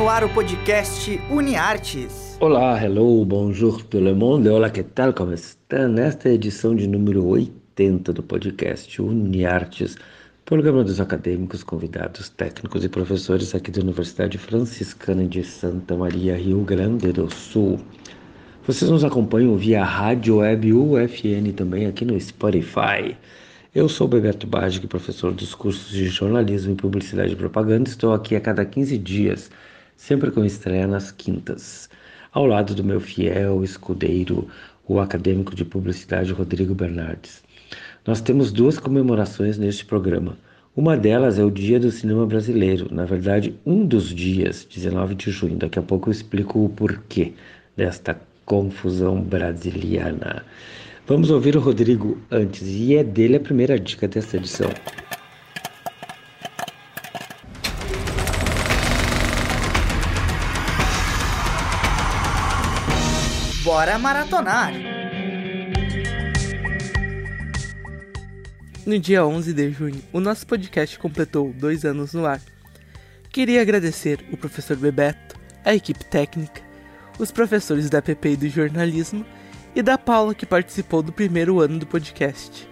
no 0.00 0.08
ar 0.08 0.24
o 0.24 0.30
podcast 0.30 1.20
UniArtes. 1.30 2.38
Olá, 2.40 2.82
hello, 2.82 3.22
bonjour 3.22 3.82
tout 3.82 4.02
le 4.02 4.14
monde. 4.14 4.48
Olá, 4.48 4.70
que 4.70 4.82
tal, 4.82 5.12
como 5.12 5.34
está? 5.34 5.86
Nesta 5.86 6.30
edição 6.30 6.74
de 6.74 6.86
número 6.86 7.22
80 7.26 8.10
do 8.10 8.22
podcast 8.22 9.02
UniArtes, 9.02 9.98
programa 10.46 10.82
dos 10.82 11.02
acadêmicos, 11.02 11.62
convidados, 11.62 12.30
técnicos 12.30 12.82
e 12.82 12.88
professores 12.88 13.54
aqui 13.54 13.70
da 13.70 13.82
Universidade 13.82 14.38
Franciscana 14.38 15.26
de 15.26 15.44
Santa 15.44 15.94
Maria, 15.94 16.34
Rio 16.34 16.62
Grande 16.62 17.12
do 17.12 17.30
Sul. 17.30 17.78
Vocês 18.66 18.90
nos 18.90 19.04
acompanham 19.04 19.54
via 19.58 19.84
rádio 19.84 20.38
web 20.38 20.72
UFN 20.72 21.52
também 21.54 21.84
aqui 21.84 22.06
no 22.06 22.18
Spotify. 22.18 23.18
Eu 23.74 23.86
sou 23.86 24.08
Bebeto 24.08 24.46
Bagic, 24.46 24.86
professor 24.86 25.30
dos 25.30 25.54
cursos 25.54 25.92
de 25.92 26.08
jornalismo 26.08 26.72
e 26.72 26.74
publicidade 26.74 27.34
e 27.34 27.36
propaganda. 27.36 27.90
Estou 27.90 28.14
aqui 28.14 28.34
a 28.34 28.40
cada 28.40 28.64
15 28.64 28.96
dias, 28.96 29.50
sempre 30.00 30.30
com 30.30 30.42
estreia 30.42 30.86
nas 30.86 31.12
quintas, 31.12 31.90
ao 32.32 32.46
lado 32.46 32.74
do 32.74 32.82
meu 32.82 33.02
fiel 33.02 33.62
escudeiro, 33.62 34.48
o 34.88 34.98
acadêmico 34.98 35.54
de 35.54 35.62
publicidade 35.62 36.32
Rodrigo 36.32 36.74
Bernardes. 36.74 37.42
Nós 38.06 38.22
temos 38.22 38.50
duas 38.50 38.78
comemorações 38.78 39.58
neste 39.58 39.84
programa. 39.84 40.38
Uma 40.74 40.96
delas 40.96 41.38
é 41.38 41.44
o 41.44 41.50
Dia 41.50 41.78
do 41.78 41.90
Cinema 41.90 42.24
Brasileiro, 42.24 42.88
na 42.90 43.04
verdade, 43.04 43.54
um 43.66 43.84
dos 43.84 44.08
dias, 44.14 44.64
19 44.64 45.14
de 45.16 45.30
junho. 45.30 45.56
Daqui 45.58 45.78
a 45.78 45.82
pouco 45.82 46.08
eu 46.08 46.12
explico 46.12 46.64
o 46.64 46.70
porquê 46.70 47.34
desta 47.76 48.18
confusão 48.46 49.20
brasiliana. 49.20 50.42
Vamos 51.06 51.30
ouvir 51.30 51.56
o 51.56 51.60
Rodrigo 51.60 52.18
antes, 52.30 52.66
e 52.66 52.96
é 52.96 53.04
dele 53.04 53.36
a 53.36 53.40
primeira 53.40 53.78
dica 53.78 54.08
desta 54.08 54.38
edição. 54.38 54.70
Bora 63.80 63.98
maratonar! 63.98 64.74
No 68.84 68.98
dia 68.98 69.24
11 69.24 69.54
de 69.54 69.70
junho, 69.70 70.02
o 70.12 70.20
nosso 70.20 70.46
podcast 70.46 70.98
completou 70.98 71.50
dois 71.54 71.86
anos 71.86 72.12
no 72.12 72.26
ar. 72.26 72.42
Queria 73.30 73.62
agradecer 73.62 74.22
o 74.30 74.36
professor 74.36 74.76
Bebeto, 74.76 75.34
a 75.64 75.74
equipe 75.74 76.04
técnica, 76.04 76.60
os 77.18 77.32
professores 77.32 77.88
da 77.88 78.02
PP 78.02 78.32
e 78.32 78.36
do 78.36 78.48
jornalismo 78.50 79.24
e 79.74 79.80
da 79.80 79.96
Paula 79.96 80.34
que 80.34 80.44
participou 80.44 81.02
do 81.02 81.10
primeiro 81.10 81.58
ano 81.58 81.78
do 81.78 81.86
podcast. 81.86 82.68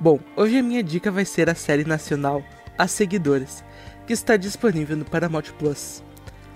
Bom, 0.00 0.18
hoje 0.34 0.56
a 0.56 0.62
minha 0.62 0.82
dica 0.82 1.10
vai 1.10 1.26
ser 1.26 1.50
a 1.50 1.54
série 1.54 1.84
nacional 1.84 2.42
As 2.78 2.90
Seguidoras, 2.90 3.62
que 4.06 4.14
está 4.14 4.38
disponível 4.38 4.96
no 4.96 5.04
Paramount 5.04 5.52
Plus. 5.58 6.02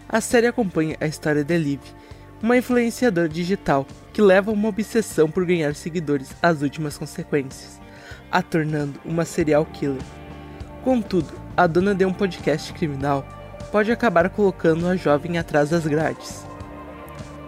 A 0.08 0.22
série 0.22 0.46
acompanha 0.46 0.96
a 0.98 1.06
história 1.06 1.44
de 1.44 1.58
Liv, 1.58 1.80
uma 2.42 2.56
influenciadora 2.56 3.28
digital 3.28 3.86
que 4.12 4.22
leva 4.22 4.50
uma 4.50 4.68
obsessão 4.68 5.30
por 5.30 5.44
ganhar 5.44 5.74
seguidores 5.74 6.30
às 6.42 6.62
últimas 6.62 6.96
consequências, 6.96 7.80
a 8.30 8.42
tornando 8.42 9.00
uma 9.04 9.24
serial 9.24 9.64
killer. 9.66 10.02
Contudo, 10.82 11.32
a 11.56 11.66
dona 11.66 11.94
de 11.94 12.04
um 12.04 12.12
podcast 12.12 12.72
criminal 12.72 13.26
pode 13.72 13.90
acabar 13.90 14.28
colocando 14.30 14.86
a 14.86 14.96
jovem 14.96 15.38
atrás 15.38 15.70
das 15.70 15.86
grades. 15.86 16.46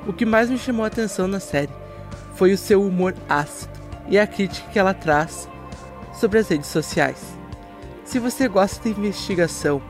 O 0.06 0.12
que 0.12 0.26
mais 0.26 0.50
me 0.50 0.58
chamou 0.58 0.84
a 0.84 0.88
atenção 0.88 1.28
na 1.28 1.40
série 1.40 1.72
foi 2.34 2.52
o 2.52 2.58
seu 2.58 2.82
humor 2.82 3.14
ácido 3.28 3.72
e 4.08 4.18
a 4.18 4.26
crítica 4.26 4.70
que 4.70 4.78
ela 4.78 4.94
traz 4.94 5.48
sobre 6.12 6.38
as 6.38 6.48
redes 6.48 6.68
sociais. 6.68 7.36
Se 8.04 8.18
você 8.18 8.48
gosta 8.48 8.82
de 8.82 8.98
investigação 8.98 9.82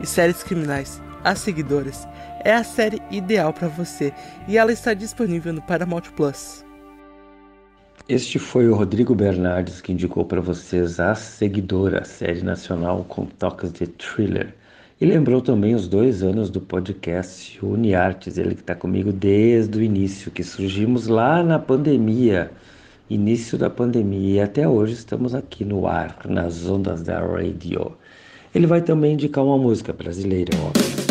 e 0.00 0.06
séries 0.06 0.42
criminais, 0.42 1.00
As 1.24 1.38
Seguidoras 1.38 2.06
é 2.44 2.54
a 2.54 2.64
série 2.64 3.00
ideal 3.10 3.52
para 3.52 3.68
você 3.68 4.12
e 4.46 4.56
ela 4.58 4.72
está 4.72 4.94
disponível 4.94 5.52
no 5.52 5.62
Paramount 5.62 6.02
Plus. 6.16 6.64
Este 8.08 8.38
foi 8.38 8.68
o 8.68 8.74
Rodrigo 8.74 9.14
Bernardes 9.14 9.80
que 9.80 9.92
indicou 9.92 10.24
para 10.24 10.40
vocês 10.40 10.98
A 10.98 11.14
Seguidora, 11.14 12.04
série 12.04 12.42
nacional 12.42 13.04
com 13.08 13.24
toques 13.26 13.72
de 13.72 13.86
thriller. 13.86 14.54
E 15.00 15.04
lembrou 15.04 15.40
também 15.40 15.74
os 15.74 15.88
dois 15.88 16.22
anos 16.22 16.48
do 16.48 16.60
podcast 16.60 17.58
UniArtes, 17.64 18.38
ele 18.38 18.54
que 18.54 18.60
está 18.60 18.74
comigo 18.74 19.12
desde 19.12 19.78
o 19.78 19.82
início, 19.82 20.30
que 20.30 20.44
surgimos 20.44 21.08
lá 21.08 21.42
na 21.42 21.58
pandemia, 21.58 22.52
início 23.10 23.58
da 23.58 23.68
pandemia, 23.68 24.34
e 24.34 24.40
até 24.40 24.68
hoje 24.68 24.94
estamos 24.94 25.34
aqui 25.34 25.64
no 25.64 25.88
ar, 25.88 26.18
nas 26.28 26.68
ondas 26.68 27.02
da 27.02 27.18
radio. 27.18 27.96
Ele 28.54 28.66
vai 28.66 28.80
também 28.80 29.14
indicar 29.14 29.44
uma 29.44 29.58
música 29.58 29.92
brasileira, 29.92 30.56
óbvio. 30.58 31.01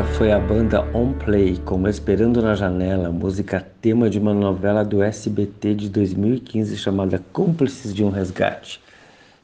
Esta 0.00 0.14
foi 0.14 0.32
a 0.32 0.38
banda 0.38 0.80
On 0.96 1.12
Play 1.12 1.58
com 1.58 1.86
Esperando 1.86 2.40
na 2.40 2.54
Janela, 2.54 3.10
música 3.10 3.60
tema 3.82 4.08
de 4.08 4.18
uma 4.18 4.32
novela 4.32 4.82
do 4.82 5.02
SBT 5.02 5.74
de 5.74 5.90
2015 5.90 6.74
chamada 6.78 7.22
Cúmplices 7.34 7.92
de 7.92 8.02
um 8.02 8.08
Resgate. 8.08 8.80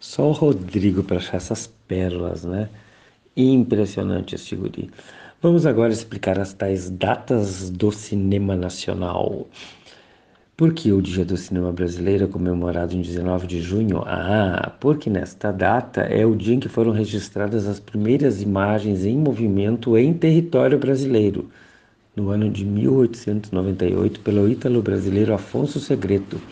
Só 0.01 0.31
o 0.31 0.33
Rodrigo 0.33 1.03
para 1.03 1.19
achar 1.19 1.37
essas 1.37 1.67
pérolas, 1.87 2.47
né? 2.47 2.71
Impressionante 3.37 4.35
esse 4.35 4.57
guri. 4.57 4.91
Vamos 5.43 5.67
agora 5.67 5.93
explicar 5.93 6.39
as 6.39 6.55
tais 6.55 6.89
datas 6.89 7.69
do 7.69 7.93
cinema 7.93 8.57
nacional. 8.57 9.47
Por 10.57 10.73
que 10.73 10.91
o 10.91 11.03
Dia 11.03 11.23
do 11.23 11.37
Cinema 11.37 11.71
Brasileiro 11.71 12.25
é 12.25 12.27
comemorado 12.27 12.95
em 12.97 13.03
19 13.03 13.47
de 13.47 13.61
junho? 13.61 14.03
Ah, 14.07 14.75
porque 14.81 15.11
nesta 15.11 15.53
data 15.53 16.01
é 16.01 16.25
o 16.25 16.35
dia 16.35 16.55
em 16.55 16.61
que 16.61 16.69
foram 16.69 16.93
registradas 16.93 17.67
as 17.67 17.79
primeiras 17.79 18.41
imagens 18.41 19.05
em 19.05 19.19
movimento 19.19 19.99
em 19.99 20.15
território 20.15 20.79
brasileiro, 20.79 21.51
no 22.17 22.31
ano 22.31 22.51
de 22.51 22.65
1898, 22.65 24.21
pelo 24.21 24.49
ítalo-brasileiro 24.49 25.35
Afonso 25.35 25.79
Segreto, 25.79 26.43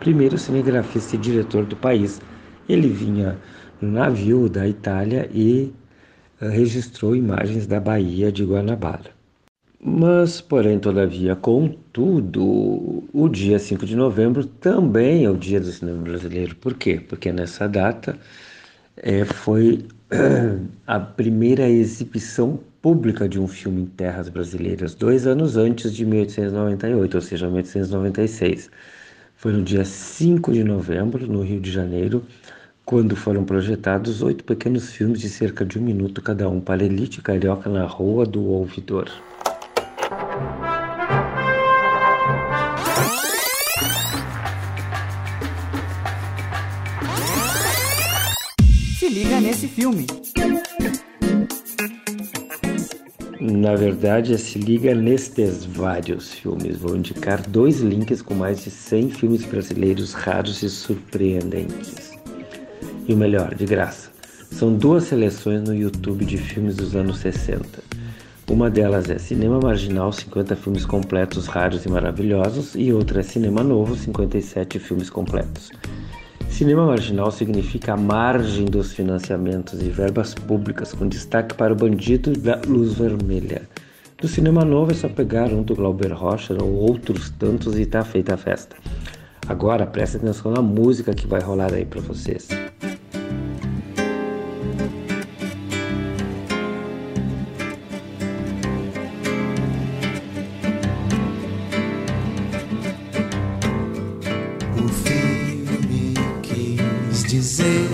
primeiro 0.00 0.38
cinegrafista 0.38 1.14
e 1.14 1.18
diretor 1.20 1.64
do 1.64 1.76
país. 1.76 2.20
Ele 2.68 2.88
vinha 2.88 3.40
no 3.80 3.92
navio 3.92 4.48
da 4.48 4.66
Itália 4.66 5.30
e 5.32 5.72
eh, 6.40 6.48
registrou 6.48 7.14
imagens 7.14 7.66
da 7.68 7.78
Baía 7.80 8.32
de 8.32 8.44
Guanabara. 8.44 9.11
Mas, 9.84 10.40
porém, 10.40 10.78
todavia, 10.78 11.34
contudo, 11.34 13.04
o 13.12 13.28
dia 13.28 13.58
5 13.58 13.84
de 13.84 13.96
novembro 13.96 14.46
também 14.46 15.24
é 15.24 15.30
o 15.30 15.36
dia 15.36 15.60
do 15.60 15.66
cinema 15.72 16.00
brasileiro. 16.02 16.54
Por 16.56 16.74
quê? 16.74 17.00
Porque 17.00 17.32
nessa 17.32 17.68
data 17.68 18.16
eh, 18.96 19.24
foi 19.24 19.86
a 20.86 21.00
primeira 21.00 21.68
exibição 21.68 22.60
pública 22.82 23.28
de 23.28 23.40
um 23.40 23.48
filme 23.48 23.82
em 23.82 23.86
terras 23.86 24.28
brasileiras, 24.28 24.94
dois 24.94 25.26
anos 25.26 25.56
antes 25.56 25.92
de 25.94 26.04
1898, 26.06 27.14
ou 27.16 27.20
seja, 27.20 27.46
1896. 27.48 28.70
Foi 29.36 29.52
no 29.52 29.62
dia 29.64 29.84
5 29.84 30.52
de 30.52 30.64
novembro, 30.64 31.26
no 31.26 31.42
Rio 31.42 31.60
de 31.60 31.70
Janeiro, 31.72 32.24
quando 32.84 33.16
foram 33.16 33.44
projetados 33.44 34.22
oito 34.22 34.44
pequenos 34.44 34.92
filmes 34.92 35.20
de 35.20 35.28
cerca 35.30 35.64
de 35.66 35.78
um 35.78 35.82
minuto 35.82 36.22
cada 36.22 36.48
um 36.48 36.60
para 36.60 36.82
a 36.82 36.86
elite 36.86 37.22
carioca 37.22 37.70
na 37.70 37.84
Rua 37.86 38.26
do 38.26 38.44
Ouvidor. 38.44 39.10
Verdade, 53.82 54.38
se 54.38 54.60
liga 54.60 54.94
nestes 54.94 55.64
vários 55.64 56.32
filmes. 56.32 56.76
Vou 56.76 56.96
indicar 56.96 57.42
dois 57.48 57.80
links 57.80 58.22
com 58.22 58.32
mais 58.32 58.62
de 58.62 58.70
100 58.70 59.10
filmes 59.10 59.44
brasileiros 59.44 60.12
raros 60.12 60.62
e 60.62 60.70
surpreendentes. 60.70 62.12
E 63.08 63.12
o 63.12 63.16
melhor, 63.16 63.56
de 63.56 63.66
graça. 63.66 64.08
São 64.52 64.72
duas 64.72 65.04
seleções 65.04 65.62
no 65.62 65.74
YouTube 65.74 66.24
de 66.24 66.38
filmes 66.38 66.76
dos 66.76 66.94
anos 66.94 67.18
60. 67.18 67.82
Uma 68.48 68.70
delas 68.70 69.10
é 69.10 69.18
Cinema 69.18 69.58
Marginal, 69.58 70.12
50 70.12 70.54
filmes 70.54 70.86
completos 70.86 71.48
raros 71.48 71.84
e 71.84 71.88
maravilhosos, 71.88 72.76
e 72.76 72.92
outra 72.92 73.18
é 73.18 73.22
Cinema 73.24 73.64
Novo, 73.64 73.96
57 73.96 74.78
filmes 74.78 75.10
completos. 75.10 75.70
Cinema 76.52 76.84
marginal 76.84 77.30
significa 77.30 77.94
a 77.94 77.96
margem 77.96 78.66
dos 78.66 78.92
financiamentos 78.92 79.80
e 79.80 79.88
verbas 79.88 80.34
públicas, 80.34 80.92
com 80.92 81.08
destaque 81.08 81.54
para 81.54 81.72
o 81.72 81.76
bandido 81.76 82.34
da 82.34 82.60
luz 82.66 82.92
vermelha. 82.92 83.62
Do 84.18 84.28
cinema 84.28 84.62
novo 84.62 84.92
é 84.92 84.94
só 84.94 85.08
pegar 85.08 85.50
um 85.50 85.62
do 85.62 85.74
Glauber 85.74 86.12
Rocha 86.12 86.54
ou 86.62 86.70
outros 86.70 87.30
tantos 87.30 87.76
e 87.78 87.86
tá 87.86 88.04
feita 88.04 88.34
a 88.34 88.36
festa. 88.36 88.76
Agora 89.48 89.86
preste 89.86 90.18
atenção 90.18 90.52
na 90.52 90.62
música 90.62 91.14
que 91.14 91.26
vai 91.26 91.40
rolar 91.40 91.72
aí 91.72 91.86
para 91.86 92.02
vocês. 92.02 92.48
Dizer. 107.24 107.88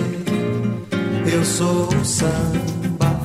Eu 1.31 1.45
sou 1.45 1.87
o 1.87 2.05
samba 2.05 3.19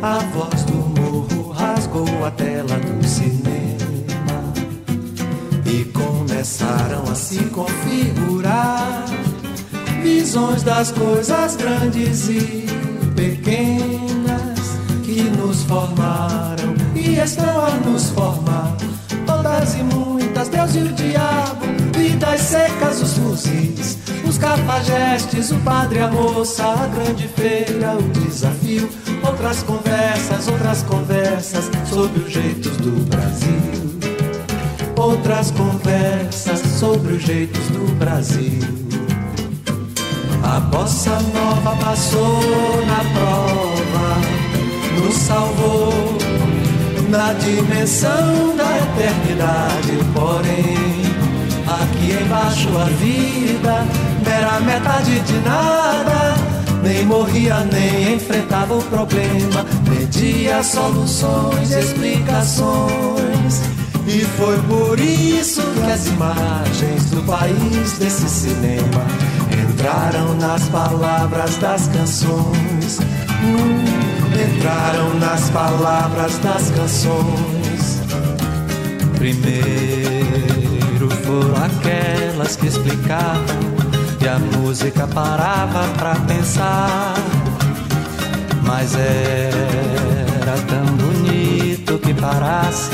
A 0.00 0.18
voz 0.34 0.62
do 0.64 0.74
morro 0.74 1.52
rasgou 1.52 2.24
a 2.24 2.30
tela 2.30 2.76
do 2.78 3.06
cinema. 3.06 4.52
E 5.66 5.84
começaram 5.86 7.02
a 7.10 7.14
se 7.14 7.38
configurar 7.44 9.04
Visões 10.02 10.62
das 10.62 10.90
coisas 10.92 11.56
grandes 11.56 12.28
e 12.28 12.66
pequenas 13.14 14.58
Que 15.04 15.22
nos 15.22 15.62
formaram 15.64 16.74
e 16.94 17.18
estão 17.18 17.64
a 17.64 17.70
nos 17.70 18.10
formar. 18.10 18.76
Todas 19.26 19.74
e 19.74 19.82
muitas, 19.82 20.48
Deus 20.48 20.74
e 20.74 20.78
o 20.78 20.92
diabo 20.92 21.66
Vidas 21.96 22.40
secas, 22.40 23.02
os 23.02 23.18
fuzis 23.18 23.98
cafajestes, 24.42 25.52
o 25.52 25.58
padre, 25.60 26.00
a 26.00 26.08
moça 26.08 26.64
A 26.64 26.86
grande 26.88 27.28
feira, 27.28 27.96
o 27.96 28.02
desafio 28.20 28.90
Outras 29.24 29.62
conversas, 29.62 30.48
outras 30.48 30.82
conversas 30.82 31.70
Sobre 31.88 32.20
os 32.20 32.32
jeitos 32.32 32.76
do 32.78 33.08
Brasil 33.08 34.02
Outras 34.96 35.50
conversas 35.52 36.60
sobre 36.78 37.14
os 37.14 37.22
jeitos 37.22 37.66
do 37.68 37.94
Brasil 37.94 38.82
a 40.44 40.58
bossa 40.58 41.20
nova 41.32 41.76
passou 41.76 42.84
na 42.84 42.98
prova, 43.14 44.18
nos 44.98 45.14
salvou 45.14 46.18
na 47.08 47.32
dimensão 47.34 48.56
da 48.56 48.76
eternidade. 48.76 49.92
Porém, 50.12 51.02
aqui 51.64 52.24
embaixo 52.24 52.68
a 52.76 52.84
vida 52.84 53.86
era 54.32 54.60
metade 54.60 55.20
de 55.20 55.38
nada. 55.40 56.34
Nem 56.82 57.04
morria, 57.06 57.60
nem 57.72 58.14
enfrentava 58.14 58.74
o 58.74 58.82
problema, 58.82 59.64
pedia 59.88 60.62
soluções, 60.62 61.70
explicações. 61.70 63.60
E 64.06 64.20
foi 64.36 64.58
por 64.62 64.98
isso 64.98 65.62
que 65.62 65.90
as 65.90 66.06
imagens 66.08 67.10
do 67.10 67.22
país 67.22 67.98
desse 67.98 68.28
cinema 68.28 69.06
entraram 69.62 70.34
nas 70.34 70.64
palavras 70.70 71.56
das 71.58 71.86
canções. 71.86 72.98
Hum, 73.44 73.84
entraram 74.34 75.14
nas 75.20 75.50
palavras 75.50 76.36
das 76.38 76.70
canções. 76.70 78.02
Primeiro 79.16 81.08
foram 81.24 81.54
aquelas 81.64 82.56
que 82.56 82.66
explicavam 82.66 83.81
e 84.22 84.28
a 84.28 84.38
música 84.38 85.06
parava 85.08 85.88
pra 85.98 86.14
pensar. 86.14 87.14
Mas 88.64 88.94
era 88.94 90.56
tão 90.68 90.86
bonito 90.96 91.98
que 91.98 92.12
reparasse 92.12 92.90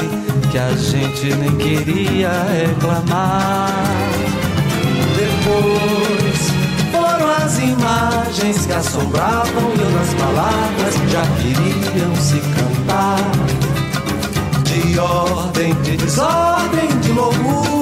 que 0.50 0.58
a 0.58 0.70
gente 0.74 1.34
nem 1.34 1.54
queria 1.56 2.30
reclamar. 2.50 3.70
Depois 5.16 6.50
foram 6.90 7.30
as 7.30 7.58
imagens 7.58 8.66
que 8.66 8.72
assombravam 8.72 9.72
e 9.76 9.82
outras 9.82 10.14
palavras 10.14 10.94
já 11.10 11.22
queriam 11.42 12.16
se 12.16 12.40
cantar. 12.40 13.18
De 14.64 14.98
ordem, 14.98 15.74
de 15.82 15.96
desordem, 15.96 16.88
de 17.00 17.12
loucura, 17.12 17.77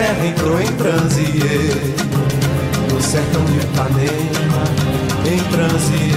indústria, 0.00 0.10
a 0.10 0.12
terra 0.14 0.26
entrou 0.26 0.60
em 0.60 0.72
transe. 0.76 1.24
No 2.90 3.02
sertão 3.02 3.44
de 3.44 3.58
Ipanema, 3.58 4.64
em 5.26 5.38
transe. 5.50 6.10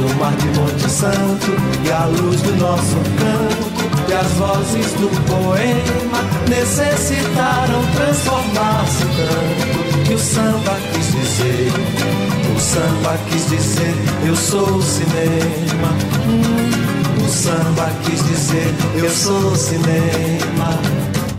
No 0.00 0.14
mar 0.16 0.34
de 0.36 0.46
Monte 0.58 0.90
Santo 0.90 1.52
e 1.84 1.90
a 1.90 2.04
luz 2.06 2.40
do 2.42 2.56
nosso 2.56 2.96
canto 3.18 3.74
e 4.08 4.12
as 4.12 4.26
vozes 4.32 4.92
do 4.92 5.08
poema 5.26 6.20
necessitaram 6.48 7.82
transformar-se 7.94 9.04
tanto 9.16 10.04
que 10.04 10.14
o 10.14 10.18
samba 10.18 10.76
quis 10.92 11.06
dizer, 11.06 11.72
o 12.54 12.60
samba 12.60 13.18
quis 13.30 13.48
dizer, 13.48 13.94
eu 14.26 14.36
sou 14.36 14.76
o 14.76 14.82
cinema. 14.82 15.88
Hum, 16.28 17.24
o 17.24 17.28
samba 17.28 17.90
quis 18.04 18.22
dizer, 18.24 18.74
eu 18.96 19.10
sou 19.10 19.52
o 19.52 19.56
cinema. 19.56 20.93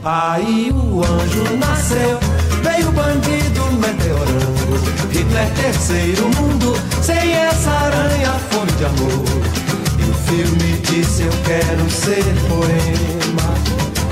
Aí 0.07 0.71
o 0.71 1.03
anjo 1.03 1.57
nasceu, 1.57 2.19
veio 2.61 2.89
o 2.89 2.91
bandido 2.91 3.71
meteorando, 3.81 5.09
Hitler 5.09 5.49
terceiro 5.55 6.29
mundo, 6.29 6.77
sem 7.01 7.33
essa 7.33 7.71
aranha 7.71 8.33
fome 8.51 8.71
de 8.73 8.85
amor. 8.85 9.25
E 9.97 10.03
o 10.03 10.13
filme 10.13 10.77
disse 10.83 11.23
eu 11.23 11.31
quero 11.43 11.89
ser 11.89 12.23
poema, 12.47 13.51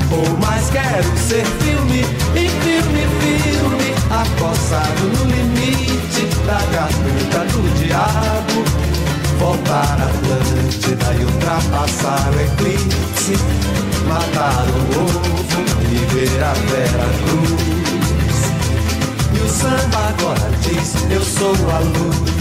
ou 0.09 0.37
mais 0.39 0.67
quero 0.71 1.15
ser 1.15 1.45
filme, 1.61 2.01
e 2.33 2.49
filme, 2.49 3.05
filme, 3.21 3.93
acossado 4.09 5.03
no 5.03 5.25
limite 5.29 6.25
da 6.47 6.57
garganta 6.71 7.45
do 7.51 7.61
diabo. 7.77 9.02
Voltar 9.43 9.99
a 9.99 10.05
Atlântida 10.05 11.13
e 11.19 11.25
ultrapassar 11.25 12.31
o 12.33 12.39
eclipse, 12.39 13.33
matar 14.07 14.65
o 14.69 14.77
ovo 15.01 15.19
e 15.91 15.97
ver 16.13 16.41
a 16.41 16.53
Vera 16.53 17.09
Cruz. 17.25 18.37
E 19.33 19.39
o 19.43 19.49
samba 19.49 20.01
agora 20.07 20.49
diz: 20.61 20.95
Eu 21.11 21.21
sou 21.21 21.53
a 21.71 21.79
luz 21.79 22.33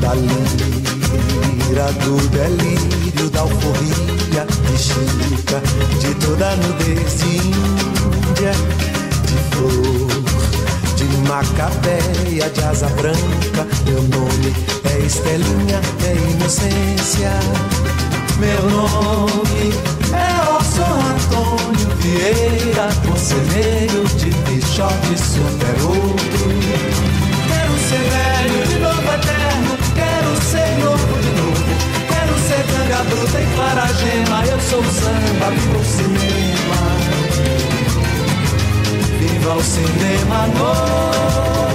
da 0.00 0.14
lira, 0.14 1.92
do 1.92 2.16
delírio, 2.30 3.28
da 3.28 3.40
euforia 3.40 4.46
de 4.46 4.78
Chica, 4.78 5.60
de 6.00 6.14
toda 6.24 6.56
nudez 6.56 7.18
de 7.18 7.36
Índia, 7.36 8.52
de 9.26 9.38
flor, 9.54 10.03
Macabeia, 11.28 12.50
de 12.50 12.64
asa 12.64 12.88
branca. 12.90 13.66
Meu 13.86 14.02
nome 14.02 14.54
é 14.84 15.06
Estelinha, 15.06 15.80
é 16.06 16.30
inocência. 16.32 17.30
Meu 18.38 18.62
nome 18.70 19.72
é 20.12 20.50
Orson 20.52 20.82
Antônio 20.82 21.96
Vieira, 21.98 22.88
conselheiro 23.06 24.04
de 24.16 24.30
Pichote 24.44 25.18
Super 25.18 25.82
Outro. 25.84 26.44
Quero 27.48 27.74
ser 27.88 28.04
velho 28.10 28.66
de 28.66 28.78
novo 28.80 29.08
eterno, 29.14 29.78
quero 29.94 30.42
ser 30.42 30.78
novo 30.84 31.18
de 31.20 31.30
novo. 31.40 31.64
Quero 32.08 32.34
ser 32.48 32.62
ganga 32.72 33.04
bruta 33.04 33.40
em 33.40 33.46
Faragema, 33.56 34.46
eu 34.46 34.60
sou 34.60 34.84
samba, 34.84 35.50
viva 35.50 35.78
o 35.78 35.84
cinema. 35.84 36.53
Viva 39.44 39.56
o 39.56 39.62
cinema 39.62 40.46
novo. 40.46 41.74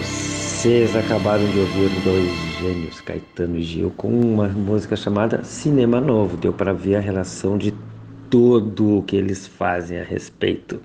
Vocês 0.00 0.94
acabaram 0.94 1.44
de 1.48 1.58
ouvir 1.58 1.90
dois 2.04 2.30
gênios, 2.60 3.00
Caetano 3.00 3.56
e 3.56 3.64
Gil, 3.64 3.90
com 3.96 4.08
uma 4.08 4.46
música 4.46 4.94
chamada 4.94 5.42
Cinema 5.42 6.00
Novo. 6.00 6.36
Deu 6.36 6.52
para 6.52 6.72
ver 6.72 6.94
a 6.94 7.00
relação 7.00 7.58
de 7.58 7.74
tudo 8.30 8.98
o 8.98 9.02
que 9.02 9.16
eles 9.16 9.48
fazem 9.48 9.98
a 9.98 10.04
respeito 10.04 10.80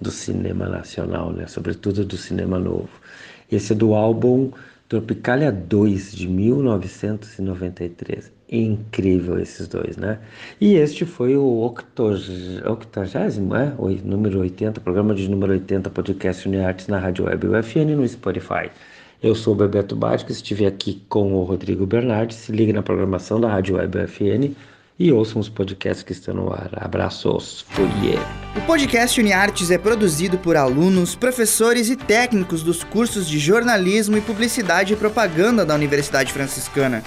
do 0.00 0.12
cinema 0.12 0.68
nacional, 0.68 1.32
né? 1.32 1.48
sobretudo 1.48 2.04
do 2.04 2.16
cinema 2.16 2.60
novo. 2.60 2.90
Esse 3.50 3.72
é 3.72 3.76
do 3.76 3.92
álbum 3.92 4.52
Tropicalia 4.88 5.50
2 5.50 6.14
de 6.14 6.28
1993. 6.28 8.33
Incrível 8.50 9.38
esses 9.38 9.66
dois, 9.66 9.96
né? 9.96 10.18
E 10.60 10.74
este 10.74 11.06
foi 11.06 11.34
o 11.36 11.64
octogésimo, 11.64 13.56
é? 13.56 13.72
O 13.78 13.88
número 13.88 14.40
80, 14.40 14.80
programa 14.80 15.14
de 15.14 15.28
número 15.28 15.52
80, 15.52 15.88
podcast 15.90 16.46
Uniartes 16.46 16.86
na 16.88 16.98
Rádio 16.98 17.24
Web 17.24 17.46
UFN 17.46 17.96
no 17.96 18.06
Spotify. 18.06 18.70
Eu 19.22 19.34
sou 19.34 19.54
o 19.54 19.56
Bebeto 19.56 19.96
Bático, 19.96 20.30
estive 20.30 20.66
aqui 20.66 21.02
com 21.08 21.32
o 21.32 21.44
Rodrigo 21.44 21.86
Bernardi. 21.86 22.34
Se 22.34 22.52
ligue 22.52 22.74
na 22.74 22.82
programação 22.82 23.40
da 23.40 23.48
Rádio 23.48 23.76
Web 23.76 23.98
UFN 23.98 24.54
e 24.98 25.10
ouçam 25.10 25.40
os 25.40 25.48
podcasts 25.48 26.02
que 26.02 26.12
estão 26.12 26.34
no 26.34 26.52
ar. 26.52 26.70
Abraços, 26.76 27.64
fui! 27.70 27.86
O 28.56 28.60
podcast 28.66 29.18
UniArtes 29.18 29.70
é 29.70 29.78
produzido 29.78 30.38
por 30.38 30.56
alunos, 30.56 31.16
professores 31.16 31.88
e 31.88 31.96
técnicos 31.96 32.62
dos 32.62 32.84
cursos 32.84 33.26
de 33.26 33.38
jornalismo 33.38 34.16
e 34.16 34.20
publicidade 34.20 34.92
e 34.92 34.96
propaganda 34.96 35.64
da 35.64 35.74
Universidade 35.74 36.32
Franciscana. 36.32 37.02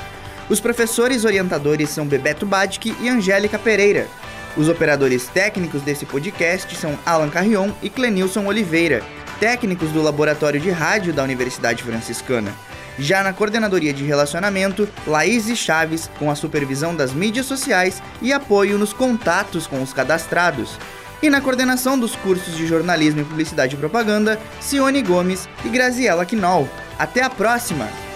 Os 0.50 0.62
professores 0.62 1.26
orientadores 1.26 1.90
são 1.90 2.06
Bebeto 2.06 2.46
Badic 2.46 2.96
e 3.02 3.10
Angélica 3.10 3.60
Pereira. 3.60 4.08
Os 4.56 4.70
operadores 4.70 5.28
técnicos 5.28 5.82
desse 5.82 6.06
podcast 6.06 6.74
são 6.76 6.98
Alan 7.06 7.30
Carrion 7.30 7.72
e 7.84 7.90
Clenilson 7.90 8.46
Oliveira, 8.46 9.04
técnicos 9.42 9.90
do 9.92 10.02
Laboratório 10.02 10.60
de 10.60 10.70
Rádio 10.70 11.14
da 11.14 11.22
Universidade 11.22 11.84
Franciscana. 11.84 12.54
Já 12.98 13.22
na 13.22 13.34
coordenadoria 13.34 13.94
de 13.94 14.06
relacionamento, 14.06 14.88
Laís 15.06 15.46
Chaves, 15.56 16.10
com 16.18 16.32
a 16.32 16.36
supervisão 16.36 16.96
das 16.96 17.12
mídias 17.12 17.46
sociais 17.46 18.02
e 18.22 18.32
apoio 18.32 18.78
nos 18.78 18.94
contatos 18.94 19.68
com 19.68 19.84
os 19.84 19.94
cadastrados. 19.94 20.80
E 21.22 21.30
na 21.30 21.42
coordenação 21.42 22.00
dos 22.00 22.16
cursos 22.16 22.56
de 22.56 22.66
jornalismo 22.66 23.22
e 23.22 23.26
publicidade 23.26 23.76
e 23.76 23.78
propaganda, 23.78 24.40
Cione 24.62 25.02
Gomes 25.02 25.48
e 25.66 25.70
Graziela 25.70 26.26
Quinol. 26.26 26.68
Até 26.98 27.22
a 27.22 27.30
próxima! 27.30 28.07